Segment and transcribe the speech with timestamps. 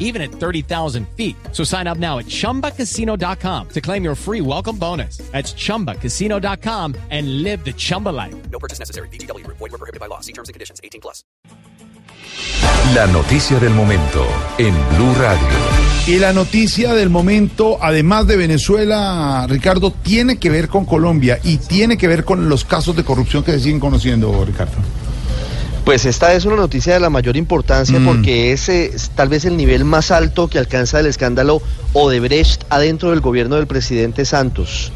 [0.00, 1.36] even at 30,000 feet.
[1.52, 5.18] So sign up now at chumbacasino.com to claim your free welcome bonus.
[5.30, 8.34] That's chumbacasino.com and live the Chumba life.
[8.50, 9.08] No purchase necessary.
[9.10, 9.46] BGW.
[9.46, 10.18] Void were prohibited by law.
[10.18, 10.80] See terms and conditions.
[10.82, 11.22] 18 plus.
[12.94, 14.26] La noticia del momento
[14.58, 15.46] en Blue Radio.
[16.06, 21.58] Y la noticia del momento, además de Venezuela, Ricardo, tiene que ver con Colombia y
[21.58, 24.72] tiene que ver con los casos de corrupción que se siguen conociendo, Ricardo.
[25.90, 28.04] Pues esta es una noticia de la mayor importancia Mm.
[28.06, 31.60] porque es, eh, es tal vez el nivel más alto que alcanza el escándalo
[31.94, 34.92] Odebrecht adentro del gobierno del presidente Santos.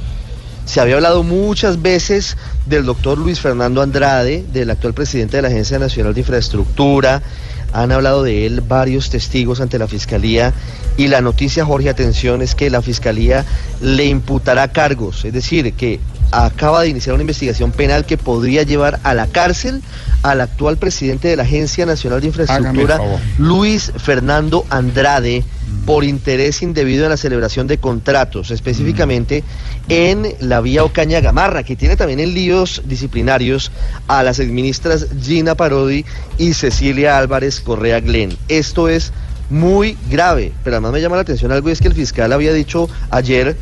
[0.65, 2.37] Se había hablado muchas veces
[2.67, 7.25] del doctor Luis Fernando Andrade, del actual presidente de la Agencia Nacional de Infraestructura.
[7.73, 10.55] Han hablado de él varios testigos ante la Fiscalía
[10.97, 13.45] y la noticia, Jorge, atención, es que la Fiscalía
[13.81, 15.98] le imputará cargos, es decir, que
[16.35, 19.83] acaba de iniciar una investigación penal que podría llevar a la cárcel
[20.23, 22.99] al actual presidente de la Agencia Nacional de Infraestructura.
[23.39, 25.45] Luis Fernando Andrade,
[25.87, 29.45] por interés indebido en la celebración de contratos, específicamente
[29.89, 33.71] en la vía Ocaña Gamarra, que tiene también en líos disciplinarios
[34.09, 36.05] a las exministras Gina Parodi
[36.39, 38.37] y Cecilia Álvarez Correa Glenn.
[38.49, 39.12] Esto es
[39.51, 42.53] muy grave, pero además me llama la atención algo y es que el fiscal había
[42.53, 43.57] dicho ayer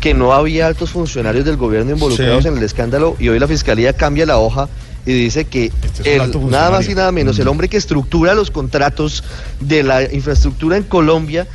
[0.00, 2.48] que no había altos funcionarios del gobierno involucrados Sí.
[2.48, 4.68] en el escándalo y hoy la fiscalía cambia la hoja
[5.04, 7.48] y dice que Este es el- nada más y nada menos el Mm.
[7.48, 9.22] hombre que estructura los contratos
[9.60, 11.46] de la infraestructura en Colombia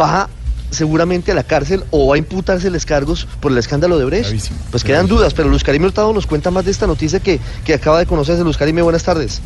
[0.00, 0.28] va
[0.70, 4.24] seguramente a la cárcel o va a imputarse cargos por el escándalo de Brecht.
[4.24, 7.40] Gravísimo, Pues quedan dudas, pero Luz Karime Hurtado nos cuenta más de esta noticia que,
[7.64, 8.42] que acaba de conocerse.
[8.42, 9.40] Luz Karime, buenas tardes.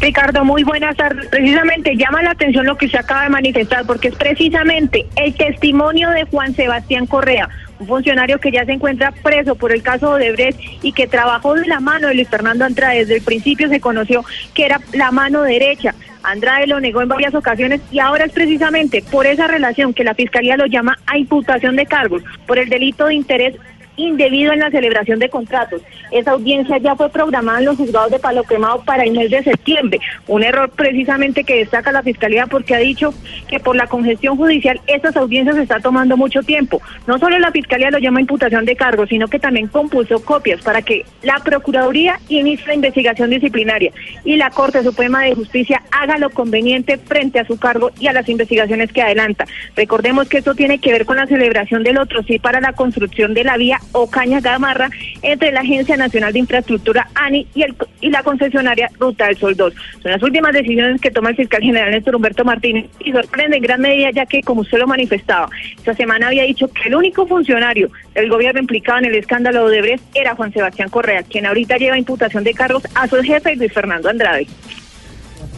[0.00, 1.26] Ricardo, muy buenas tardes.
[1.28, 6.10] Precisamente llama la atención lo que se acaba de manifestar, porque es precisamente el testimonio
[6.10, 7.48] de Juan Sebastián Correa,
[7.78, 11.54] un funcionario que ya se encuentra preso por el caso de Brecht y que trabajó
[11.54, 13.00] de la mano de Luis Fernando Andrade.
[13.00, 15.94] Desde el principio se conoció que era la mano derecha.
[16.22, 20.14] Andrade lo negó en varias ocasiones y ahora es precisamente por esa relación que la
[20.14, 23.54] Fiscalía lo llama a imputación de cargos por el delito de interés
[23.96, 25.82] indebido en la celebración de contratos.
[26.10, 29.42] Esa audiencia ya fue programada en los juzgados de Palo Quemado para el mes de
[29.42, 29.98] septiembre.
[30.26, 33.12] Un error precisamente que destaca la Fiscalía porque ha dicho
[33.48, 36.80] que por la congestión judicial estas audiencias está tomando mucho tiempo.
[37.06, 40.82] No solo la Fiscalía lo llama imputación de cargos, sino que también compulsó copias para
[40.82, 43.92] que la Procuraduría inicie la investigación disciplinaria
[44.24, 48.12] y la Corte Suprema de Justicia haga lo conveniente frente a su cargo y a
[48.12, 49.46] las investigaciones que adelanta.
[49.74, 53.34] Recordemos que esto tiene que ver con la celebración del otro sí para la construcción
[53.34, 54.90] de la vía Ocaña Gamarra
[55.22, 59.56] entre la Agencia Nacional de Infraestructura ANI y, el, y la concesionaria Ruta del Sol
[59.56, 59.74] 2.
[60.02, 63.62] Son las últimas decisiones que toma el fiscal general Néstor Humberto Martínez y sorprende en
[63.62, 67.26] gran medida ya que, como usted lo manifestaba, esta semana había dicho que el único
[67.26, 71.76] funcionario del gobierno implicado en el escándalo de Brecht era Juan Sebastián Correa, quien ahorita
[71.76, 74.46] lleva imputación de cargos a su jefe Luis Fernando Andrade.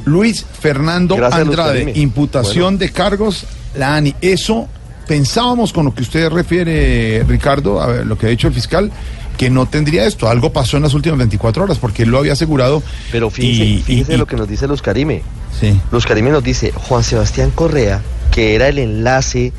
[0.05, 3.47] Luis Fernando Gracias, Andrade, imputación de cargos,
[3.77, 4.15] la ANI.
[4.21, 4.69] Eso
[5.09, 8.93] pensábamos con lo que usted refiere, Ricardo, a lo que ha dicho el fiscal,
[9.37, 10.29] que no tendría esto.
[10.29, 12.83] Algo pasó en las últimas 24 horas porque él lo había asegurado.
[13.11, 15.23] Pero fíjese, y- y- fíjese y- lo que nos dice Luz Karime.
[15.59, 15.81] Sí.
[15.91, 19.53] Luz Karime nos dice, Juan Sebastián Correa, que era el enlace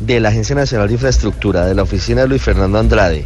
[0.00, 3.24] de la Agencia Nacional de Infraestructura, de la oficina de Luis Fernando Andrade,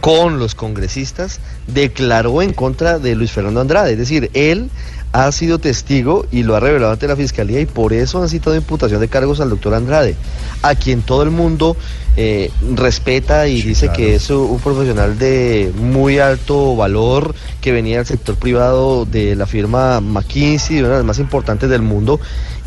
[0.00, 1.38] con los congresistas,
[1.68, 3.92] declaró en contra de Luis Fernando Andrade.
[3.92, 4.68] Es decir, él
[5.12, 8.56] ha sido testigo y lo ha revelado ante la Fiscalía y por eso han citado
[8.56, 10.16] imputación de cargos al doctor Andrade,
[10.62, 11.76] a quien todo el mundo
[12.16, 13.96] eh, respeta y Sí, dice claro.
[13.96, 19.36] que es un un profesional de muy alto valor que venía del sector privado de
[19.36, 22.20] la firma McKinsey, una de las más importantes del mundo,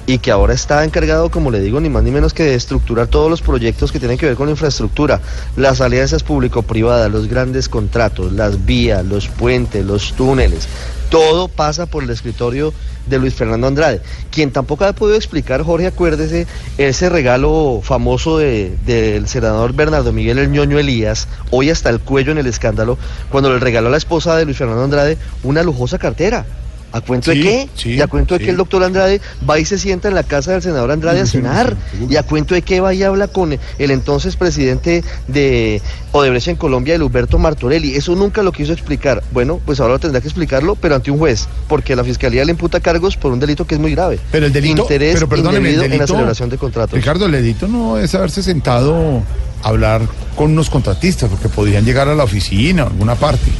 [0.07, 3.07] y que ahora está encargado, como le digo, ni más ni menos que de estructurar
[3.07, 5.19] todos los proyectos que tienen que ver con la infraestructura,
[5.55, 10.67] las alianzas público-privadas, los grandes contratos, las vías, los puentes, los túneles.
[11.09, 12.73] Todo pasa por el escritorio
[13.07, 14.01] de Luis Fernando Andrade,
[14.31, 16.45] quien tampoco ha podido explicar, Jorge, acuérdese,
[16.77, 22.31] ese regalo famoso de- del senador Bernardo Miguel El Ñoño Elías, hoy hasta el cuello
[22.31, 22.97] en el escándalo,
[23.31, 26.45] cuando le regaló a la esposa de Luis Fernando Andrade una lujosa cartera.
[26.95, 27.69] ¿A cuento Sí, de qué?
[27.75, 30.23] sí, y a cuento de que el doctor Andrade va y se sienta en la
[30.23, 31.75] casa del senador Andrade a cenar.
[32.09, 35.81] y a cuento de que va y habla con el entonces presidente de
[36.13, 37.95] Odebrecht en Colombia, el Huberto Martorelli.
[37.95, 39.21] Eso nunca lo quiso explicar.
[39.33, 42.79] Bueno, pues ahora tendrá que explicarlo, pero ante un juez, porque la fiscalía le imputa
[42.79, 44.17] cargos por un delito que es muy grave.
[44.31, 46.93] Pero el delito, Interés pero perdóneme, el indebido en la delito, celebración de contratos.
[46.97, 49.21] Ricardo, el delito no es haberse sentado
[49.63, 50.01] a hablar
[50.37, 53.51] con unos contratistas, porque podrían llegar a la oficina, a alguna parte.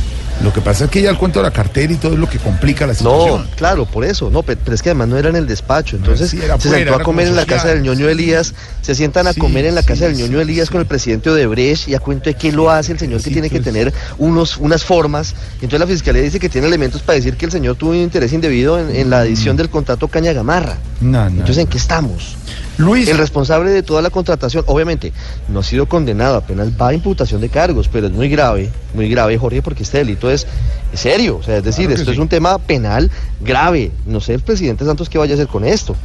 [0.43, 2.27] Lo que pasa es que ya el cuento de la cartera y todo es lo
[2.29, 3.47] que complica la No, situación.
[3.55, 6.29] claro, por eso, no, pe- pero es que además no era en el despacho, entonces
[6.29, 9.39] Sí, se sentó a comer en la casa del ñoño Elías, se sientan a Sí,
[9.39, 12.25] comer en la casa sí, del ñoño Elías con el presidente Odebrecht y a cuento
[12.25, 15.87] de qué lo hace el señor que tiene que tener unos, unas formas, entonces la
[15.87, 18.93] fiscalía dice que tiene elementos para decir que el señor tuvo un interés indebido en,
[18.95, 19.21] en la Mm.
[19.21, 20.77] adición del contrato Caña Gamarra.
[21.01, 21.27] No, no.
[21.29, 22.35] Entonces, ¿en qué estamos?
[22.77, 25.13] Luis, El responsable de toda la contratación, obviamente,
[25.47, 29.09] no ha sido condenado, apenas va a imputación de cargos, pero es muy grave, muy
[29.09, 30.45] grave, Jorge, porque este delito es,
[30.93, 31.37] es serio.
[31.37, 32.15] O sea, es decir, Claro esto sí.
[32.17, 33.09] es un tema penal
[33.41, 33.91] grave.
[34.05, 35.95] No sé el presidente Santos qué vaya a hacer con esto,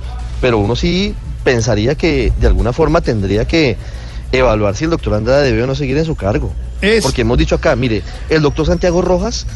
[0.40, 3.76] pero uno sí pensaría que de alguna forma tendría que
[4.32, 6.52] evaluar si el doctor Andrade debe o no seguir en su cargo.
[6.80, 9.46] Es- Porque hemos dicho acá, mire, el doctor Santiago Rojas,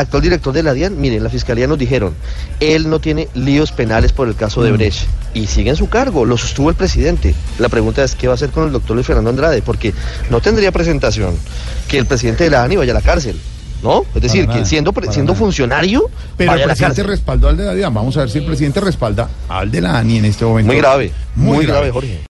[0.00, 2.14] actual director de la DIAN, mire, en la fiscalía nos dijeron,
[2.60, 4.64] él no tiene líos penales por el caso Mm.
[4.64, 7.34] de Brecht y sigue en su cargo, lo sostuvo el presidente.
[7.58, 9.62] La pregunta es, ¿qué va a hacer con el doctor Luis Fernando Andrade?
[9.62, 9.92] Porque
[10.30, 11.34] no tendría presentación
[11.88, 13.38] que el presidente de la ANI vaya a la cárcel,
[13.82, 14.04] ¿no?
[14.14, 15.34] Es decir, nada, que siendo, nada.
[15.34, 17.92] funcionario, pero el presidente respaldó al de la DIAN.
[17.94, 20.72] Vamos a ver si el presidente respalda al de la ANI en este momento.
[20.72, 22.20] Muy grave, muy, grave, Jorge.